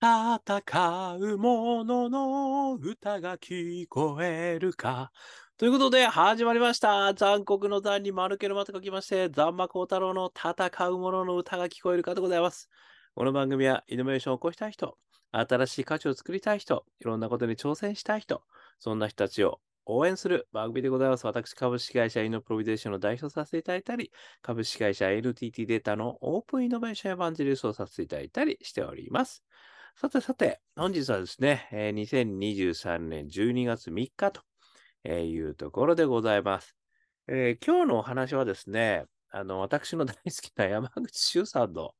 [0.00, 5.10] 戦う者のの歌が聞こえるか。
[5.56, 7.12] ということで、始まりました。
[7.14, 12.70] 残酷の残に丸けのまと書きまして、残魔高太郎の戦う者のの歌が聞こえるかでございます。
[13.16, 14.96] この番組は、イノベーションを起こしたい人、
[15.32, 18.44] 新しい価値を作りたい人、いろんなことに挑戦したい人、
[18.78, 21.26] そんな人たちを応援する番組でございます。
[21.26, 24.12] 私、株式会社イノプロビゼーションの代表させていただいたり、
[24.42, 29.42] 株式会社 NTT データのオープンイノベーションエヴァンジェリストをさせていただいたりしております。
[29.96, 34.42] さてさて、本日はですね、えー2023年12月3日と
[35.08, 36.76] いうところでございます。
[37.26, 41.92] えー今日のお話はですね、あの、私の大好きな山口周さんの、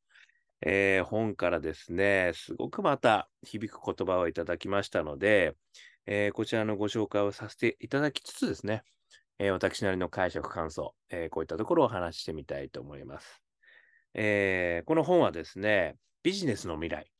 [0.60, 5.56] えー本からですね、すごくまた響く言葉をいただきましたので、
[6.06, 8.82] えーこちらのご紹介をさせていただきつつですね、
[9.38, 13.42] えー私なりの解釈感想、えーこういったところをお話ししてみたいと思います。
[14.14, 17.10] えーこの本はですね、ビジネスの未来、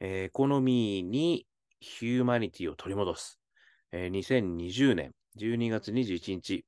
[0.00, 1.46] エコノミーに
[1.78, 3.38] ヒューマニティを取り戻す。
[3.92, 6.64] えー2020年12月21日、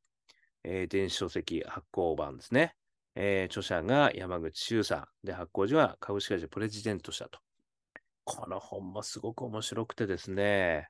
[0.64, 2.74] えー電子書籍発行版ですね。
[3.14, 7.40] えー著者が山口周さんで、発行時は株式会社プレジデント社と。
[8.24, 10.88] この本もすごく面白くてですね、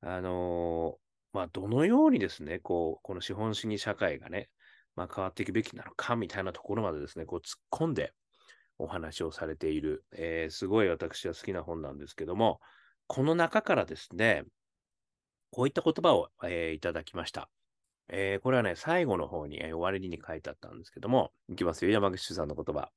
[0.00, 1.02] あのー
[1.32, 4.50] まあ、どのようにですね、こう、この資本主義社会がね、
[4.94, 8.12] まあ、変わっていくべきなのかみたいなところまでですね、こう突っ込んで
[8.82, 12.60] お話をされている、えーすごい私は好きな本なんですけども、
[13.06, 14.42] この中からですね、
[15.52, 17.48] こういった言葉を、えーいただきました。
[18.08, 22.90] えーこれはね、最後の方に、え終わりに書いてあったんですけども、いきますよ、山口さんの言葉。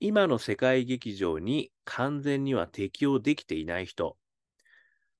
[0.00, 4.16] 今の世界劇場に完全には適応できていない人、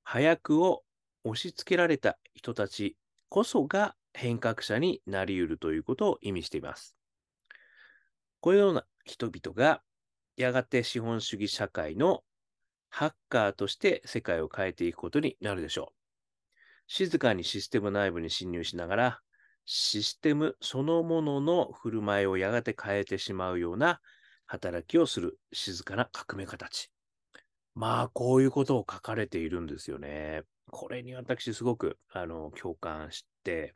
[0.02, 0.82] 早くを
[1.24, 2.96] 押し付けられた人たち
[3.28, 6.96] こそが変革者になり得るということを意味しています。
[8.40, 9.82] このような人々が
[10.36, 12.22] やがて資本主義社会の
[12.90, 15.98] ハッカーとして世界を変えていくことになるでしょう。
[16.86, 19.20] 静かにシステム内部に侵入しながら、
[19.64, 24.00] システムそのものの振る舞いをやがて変えてしまうような
[24.46, 26.90] 働きをする静かな革命家たち。
[27.74, 30.42] まあ、こういうことを書かれているんですよね。
[30.70, 33.74] これに私すごくあの共感して、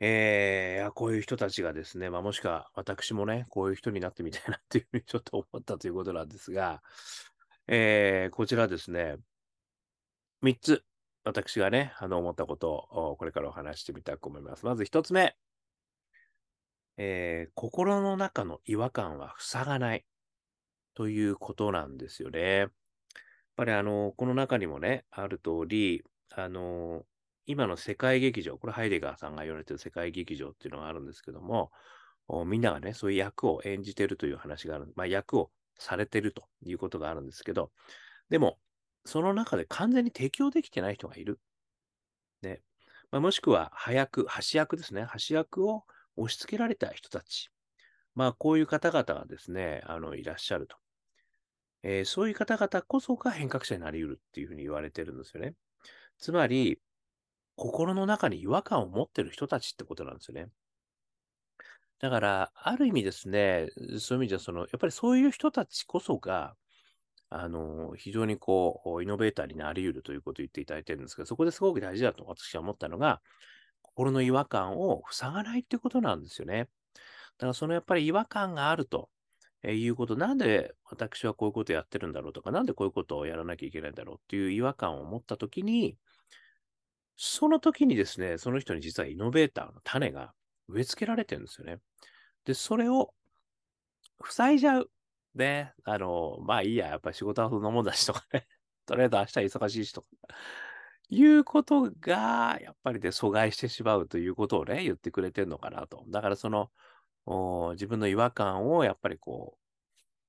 [0.00, 6.82] えーいやこういう人たちがですね、まあ、もしくは私もね、こういう人になってみたいなっていうふうにちょっと思ったということなんですが、
[7.68, 9.16] えーこちらですね、
[10.42, 10.84] 3つ、
[11.24, 14.64] 私がね、あの思ったことをこれからお話ししてみたいと思います。
[14.66, 15.36] まず1つ目、
[16.96, 20.04] えー心の中の違和感は塞がない
[20.94, 22.40] ということなんですよね。
[22.58, 22.70] やっ
[23.56, 27.04] ぱりあの、この中にもね、ある通り、あの、
[27.48, 31.72] 今の世界劇場、これハイデガーさんが言われてる世界劇場っていうのがあるんですけども、
[32.46, 34.92] みんながね、そういう役を演じてるという話がある。
[34.96, 37.72] まあ、役をされてるということがあるんですけど、
[38.28, 38.58] でも、
[39.06, 41.40] その中で完全に適応できてない人がいる。
[42.42, 42.60] ね。
[43.10, 45.04] まあ、もしくは、早く、端役ですね。
[45.04, 45.84] 端役を
[46.16, 47.48] 押し付けられた人たち。
[48.14, 50.76] まあ、こういう方々がですね、あの、いらっしゃると。
[51.82, 55.54] えーそういう方々こそが変革者になり得るっていうふうに言われてるんですよね。
[56.18, 56.80] つまり、
[57.58, 60.50] 心の中に違和感を持ってる人たちってことなんですよね。
[62.00, 66.56] だから、ある意味ですね、そういう意味では、その、やっぱりそういう人たちこそが、
[67.30, 73.20] あの、非常にこう、イノベーターになり得るということを言っていただいてるんですけど、そこですごく大事だと私は思ったのが、
[73.82, 76.68] 心の違和感を塞がないってことなんですよね。
[77.38, 79.10] だから、そのやっぱり違和感があると
[79.64, 85.98] いうこと、なんで私はこういうことをやってるんだろうとか、なんでこういうことをやらなきゃいけないんだろうっていう違和感を持ったときに、
[87.20, 90.32] その時にですね、その人に実はイノベーターの種が
[90.68, 91.78] 植え付けられてるんですよね。
[92.44, 93.12] で、それを
[94.24, 94.90] 塞いじゃう。
[95.34, 95.74] ね。
[95.82, 98.46] あの、まあいいや、やっぱり仕事はそんなもんだしとかね。
[98.86, 100.08] とりあえず明日忙しいしとか。
[101.10, 106.04] いうことが、やっぱりで阻害してしまうということをね、言ってくれてるのかなと。
[106.08, 106.70] だからその、
[107.72, 109.58] 自分の違和感をやっぱりこ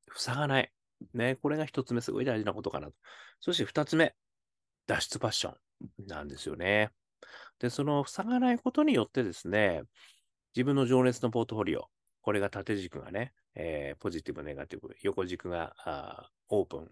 [0.08, 0.72] う、塞がない。
[1.14, 1.36] ね。
[1.36, 2.94] これが一つ目、すごい大事なことかなと。
[3.42, 4.16] そして二つ目、
[4.90, 6.90] 脱出パッションなんですよね。
[7.60, 9.84] で、その塞がないことによってですね、
[10.56, 11.86] 自分の情熱のポートフォリオ、
[12.22, 16.92] これが縦軸がね、えーポジティブ、ネガティブ、横軸があオープン、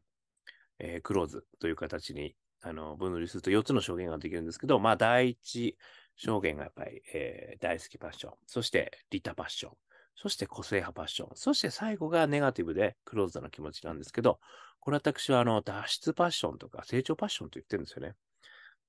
[0.79, 5.75] えークローズという形にあの分類すると4つの証言ができるんですけど、まあ、第一
[6.15, 9.71] 証言がやっぱり、えー大好きパッション、そして利他パッション、
[10.17, 14.39] そして個性派パッション、そして最後がネガティブでクローズドな気持ちなんですけど、
[14.79, 18.15] これ私はあの脱出パッションとか成長パッションと言ってるんですよね。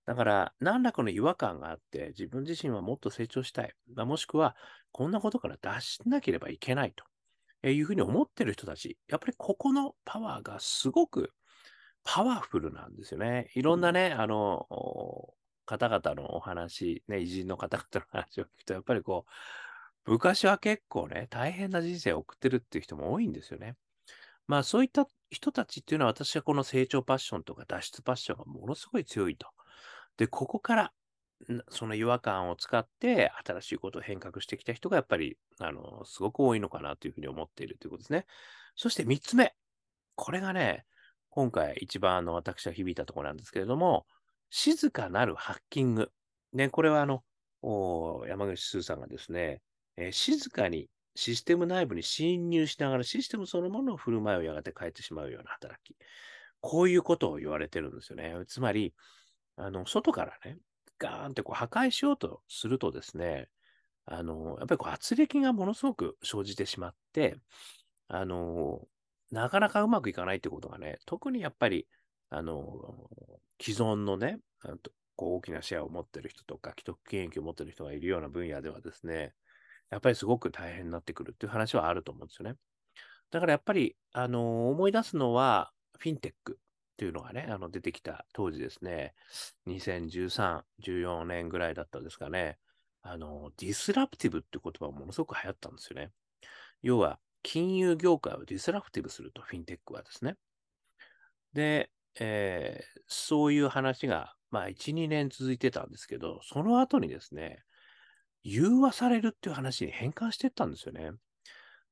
[0.06, 3.74] だから、何らかの違和感があって、自分自身はもっと成長したい。
[3.94, 4.56] まあもしくは、
[4.90, 6.94] こんなことから脱しなければいけない
[7.62, 11.34] というふうに思ってる人たち、やっぱりここのパワーがすごく
[12.04, 13.50] パワフルなんですよね。
[13.54, 14.66] いろんなね、あの、
[15.66, 19.30] 方々のお話、ね、偉人の方々の話を聞くと、やっぱりこう、
[20.08, 23.76] 昔は結構ね、大変な人生を送ってるっていう人も多いんですよね。
[24.46, 29.48] まあそういった人たちっていうのは私はこの成長パッションとか脱出パッションがものすごい強いと。
[30.16, 30.92] で、ここから
[31.68, 38.26] その違和感を使って新しいことを変革してきた人がやっぱり、あの、すごく多いのかなというふうに思っているということですね。
[38.74, 39.54] そして3つ目。
[40.16, 40.84] これがね、
[41.30, 44.06] 今回一番あの私は響いたところなんですけれども、
[44.50, 46.10] 静かなるハッキング。
[46.52, 47.22] ね、これはあの、
[48.26, 49.60] 山口周さんがですね、
[49.98, 55.96] えー、静かにシステム内部に侵入しながらシステムそのものを振る舞いをやがて変えてしまうような働き。
[56.60, 58.34] こういうことを言われてるんですよね。
[58.46, 58.94] つまり、
[59.56, 60.58] あの、外からね、
[60.98, 63.48] ガーンってこう破壊しようとするとですね、
[64.06, 67.36] あの、やっぱりこう圧力がものすごく生じてしまって、
[68.06, 68.80] あの、
[69.30, 71.88] なかなかうまくいかないってことがね、特にやっぱり、
[72.30, 73.10] あの、
[73.60, 74.78] 既存のね、あの
[75.16, 79.34] こう大きなシェアを持ってる人とか、既得権益を持ってる人がいるような分野ではですね、
[79.90, 82.56] やっぱりすごく大変になってくるっていう話はあると思うんですよね。
[83.30, 89.14] だからやっぱり、あの、思い出すのは、フィンテックっていうのがね、あの出てきた当時ですね、
[89.66, 92.58] 2013、14年ぐらいだったんですかね、
[93.02, 96.10] あの、 disruptive って言葉がものすごく流行ったんですよね。
[96.82, 100.36] 要は、金融業界を disruptive すると、フィンテックはですね。
[101.52, 107.62] で、えー、そういう話が、まあ、1、2年続いてたんですけど、その後にですね、
[108.42, 111.12] 融和されるっていう話に変換していったんですよね。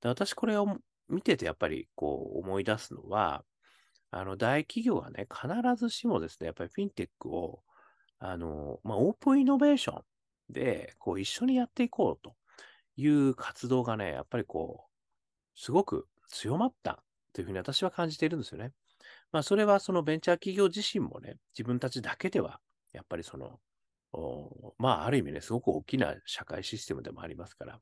[0.01, 0.79] で私、これを
[1.09, 3.45] 見ててやっぱりこう思い出すのは、
[4.11, 7.63] あの大企業はね、必ずしもですね、やっぱりフィンテックを、
[8.19, 10.03] あの、まあ、オープンイノベーション
[10.51, 12.35] で、こう一緒にやっていこうと
[12.97, 17.03] いう活動がね、やっぱりこう、すごく強まった
[17.33, 18.73] というふうに私は感じているんですよね。
[19.33, 22.61] まあ、それはそのベンチャー企業自身もね、自分たちだけでは、
[22.93, 23.61] やっぱりその、
[24.79, 27.81] まあ、ある意味ね、すごく大きな社会システムでもありますから、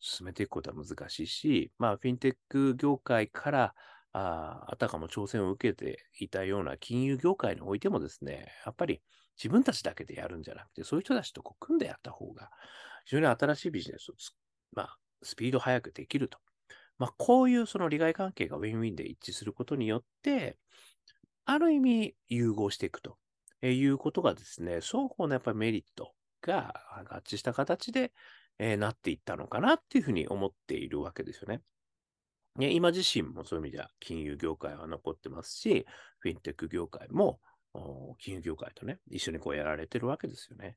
[0.00, 3.74] 進めていくことは難しいし、まあ、フィンテック業界から、
[4.12, 9.00] ああたかも挑戦を受けていたような金融業界においてもですね、やっぱり
[9.36, 12.50] 自分たちだけでやるんじゃなくて、そういう人たちとこう組んでやった方が、
[13.04, 14.14] 非常に新しいビジネスを
[14.72, 16.38] まあ、スピード速くできると。
[16.98, 20.58] まあ、こういうその利害関係がウィンウィンで一致することによって、
[21.44, 23.16] ある意味融合していくと
[23.62, 26.12] えいうことがですね、双方のやっぱりメリット
[26.42, 26.74] が
[27.10, 28.12] 合致した形で、
[28.58, 31.60] えー、なっていったのかなっていうふうに思っているわけですよね。
[32.56, 35.86] ね今自身もそういう意味では金融業界は残ってますし、
[36.18, 37.40] フィンテック業界も
[38.18, 40.76] 金融業界とね、一緒にこうやられてるわけですよね。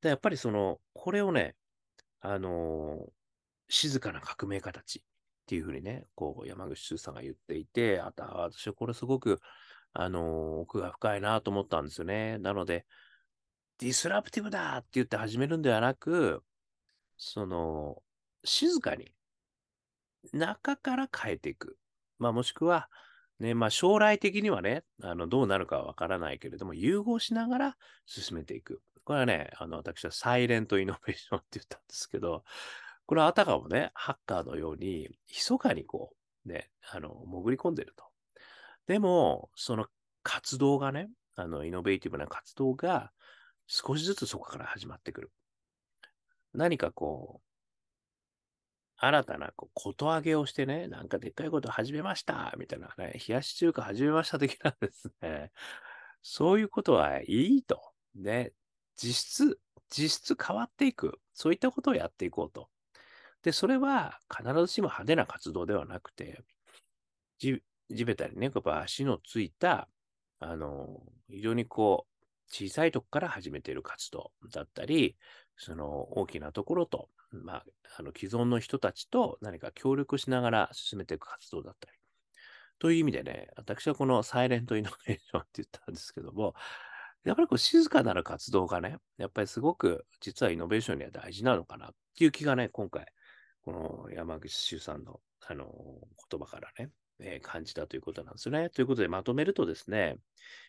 [0.00, 1.56] で、やっぱりその、これをね、
[2.20, 3.10] あのー、
[3.68, 5.02] 静かな革命家たちっ
[5.46, 9.40] ていうふうにね、こう山口周さんが言っていて、あとは私はこれすごく
[9.94, 12.38] あの、奥が深いなと思ったんですよね。
[12.38, 12.84] なので、
[13.78, 16.42] ディスラプティブだって言って始めるんではなく、
[17.16, 18.02] その、
[18.44, 19.12] 静かに
[20.32, 21.78] 中から変えていく。
[22.18, 22.88] まあ、もしくは、
[23.40, 27.76] ね、まあ、将来的にはね、あの、どうなるかはわからないけれども、融合しながら
[28.06, 28.82] 進めていく。
[29.04, 32.44] これはね、あの、私はサイレントイノベーションって言ったんですけど、
[33.06, 36.14] これはあたかもね、ハッカーのように、密かにこ
[36.46, 38.13] う、ね、あの、潜り込んでると。
[38.86, 39.86] でも、その
[40.22, 43.12] 活動がね、あの、イノベーティブな活動が
[43.66, 45.32] 少しずつそこから始まってくる。
[46.52, 47.44] 何かこう、
[48.96, 55.50] 新たなこうこと上げをしてね、なんかでっかいこと始めました、みたいなね、冷やし中華始めました的なんですね。
[56.22, 57.80] そういうことはいいと。
[58.14, 58.52] ね、
[58.96, 61.20] 実質、実質変わっていく。
[61.34, 62.68] そういったことをやっていこうと。
[63.42, 66.42] で、それは必ずしも派手な活動ではなくて、
[67.90, 69.88] 地べたにね、やっぱ足のついた、
[70.40, 72.14] あの、非常にこう、
[72.48, 75.16] 小さいとこから始めている活動だったり、
[75.56, 77.64] その大きなところと、まあ、
[77.98, 81.98] あの既存の人たちと何か協力しながら進めていく活動だったり。
[82.78, 86.54] という意味でね、私はこのサイレントイノベーションって言ったんですけども、
[87.24, 93.06] やっぱりこう静かなる活動がね、やっぱりすごく実はイノベーションには大事なのかなっていう気がね、今回、
[93.62, 95.66] この山口周さんのあの
[96.30, 96.90] 言葉からね、
[97.20, 98.70] え、感じたということなんですね。
[98.70, 100.16] ということでまとめるとですね、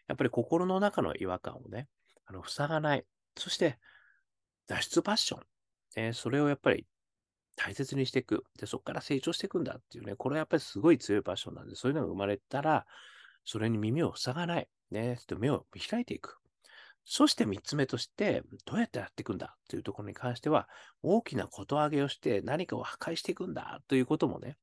[0.07, 1.87] やっぱり心の中の違和感をね、
[2.25, 3.05] あの塞がない。
[3.37, 3.77] そして、
[4.67, 5.43] 脱出パッション。
[5.97, 6.85] えー、それをやっぱり
[7.55, 8.43] 大切にしていく。
[8.59, 12.85] で、そこから成長していくんだっていうね、これはやっぱりすごい強いパッションなんで、そういうのが生まれたら、
[13.43, 14.67] それに耳を塞がない。
[14.91, 16.37] ね、目を開いていく。
[17.05, 20.67] そして三つ目として、どうやってやっていくんだというところに関しては、
[21.03, 24.57] 大きなこと上げをして何かを破壊していくんだということもね、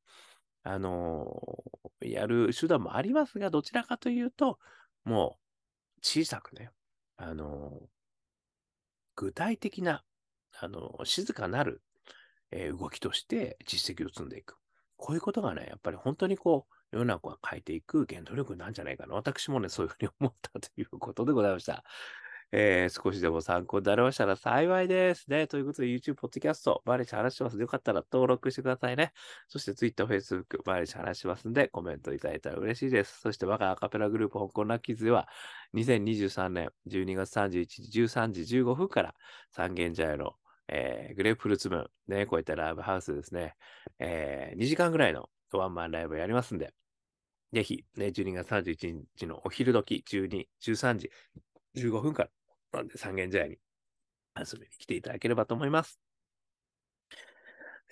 [0.65, 4.59] あのー、やる手段もありますが、どちらかというと、
[5.05, 5.39] も
[5.97, 6.71] う小さくね、
[7.17, 7.81] あの、
[9.17, 10.05] 具体的な、
[10.61, 11.83] あの、静かなる、
[12.51, 14.57] えー動きとして実績を積んでいく。
[14.97, 19.15] こういうことがね、やっぱり本当にこう、世の中を変えていく原動力なんじゃないかな。
[19.15, 21.83] 私もね、そういうふうに思ったということでございました。
[22.53, 25.47] えー少しでも参考になりましたら幸いですね。
[25.47, 29.13] ということで、YouTube、Podcast、毎日話しますので、よかったら登録してくださいね。
[29.49, 33.21] そして Twitter、Facebook、毎日話しますんで、コメントいただいたら嬉しいです。
[33.21, 35.29] そして我がアカペラグループ、香港ラッキーズでは、
[35.75, 39.15] 2023年12月31日13時15分から
[39.51, 40.35] 三軒茶屋の、
[40.69, 43.55] えーグレープフルーツムーン、ね、こういったライブハウスですね、
[43.99, 46.75] え2時間ぐらいのワンマンライブをやりますんで、
[47.53, 51.11] ぜひ、ね、12月31日のお昼時、12、13時
[51.77, 52.31] 15分から、
[52.73, 53.59] なんで三軒茶屋に
[54.37, 56.01] 遊びに来ていただければと思います。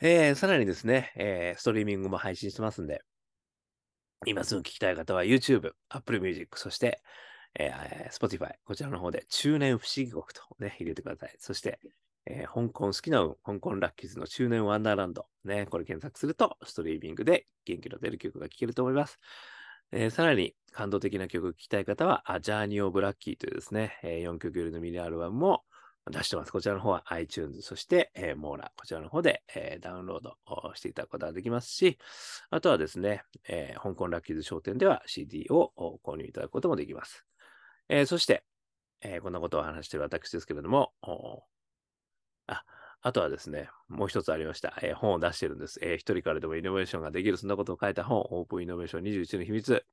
[0.03, 3.03] えーさらにですね、えーストリーミングも配信してますんで、
[4.27, 7.03] 今すぐ聞きたい方は YouTube、Apple Music、そして、
[7.59, 11.35] えー Spotify、こちらの方で中年不思議国とね、入れてください。
[11.39, 11.79] そして、
[12.27, 19.19] えー香港好きな運、香港ラッキーズの中年ワンダーランド、ね、これ検索すると、ストリーミングで元気の出る曲が聴けると思います。
[19.93, 25.65] えーさらに感動的な曲を聴きたい方は、あジャーニー・オブ・ラッキーというですね、え4曲入りのミニアルバムも
[26.09, 26.53] 出してます。
[26.53, 31.99] こちらの方は iTunes、そして、えー、モーラ、こちらの方で、えーダウンロードをしていただくことができますし、
[32.51, 35.73] あとはですね、えー香港ラッキーズ商店では CD を
[36.05, 37.25] 購入いただくこともできます。
[37.89, 38.45] えーそして、
[39.01, 40.93] えーこんなことを話している私ですけれども、
[42.47, 42.65] あ、
[43.03, 44.79] あとはですね、もう一つありました。
[44.83, 45.79] えー本を出してるんです。
[45.83, 49.85] えー一人からでもイノベーションができる、そんなことを書いた本、オープンイノベーション21の秘密。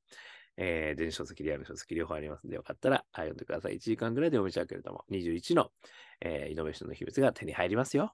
[0.58, 3.76] えー電子書籍、リアル書籍、両方ありますので、よかったら読んでください。
[3.76, 5.72] 1時間ぐらいで読めちゃうけれども、21の、
[6.20, 8.14] えーイノベーションの秘密が手に入りますよ。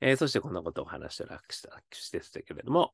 [0.00, 2.92] えーそしてこんなことを話してる私ですけれども、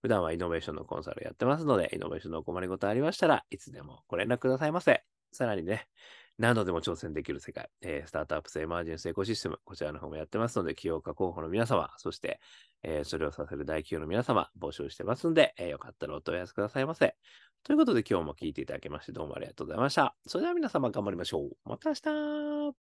[0.00, 5.04] 普段はイノベーションのコンサルやってますので、イノベーションのお困りごとありましたらいつでもご連絡くださいませ。
[5.30, 5.88] さらにね、
[6.38, 12.40] 何度でも挑戦できる世界、えースタートアップスエマージェンスエコシステム、こちらの方もやってますので、起業家候補の皆様、そして、
[12.82, 17.14] えーそれをさせる大企業の皆様、募集してますんで、えーよかったらお問い合わせくださいませ。
[17.64, 20.16] ということで今日も聞いていただきましてどうもありがとうございました。
[20.26, 21.50] それでは皆様頑張りましょう。
[21.64, 22.51] また明日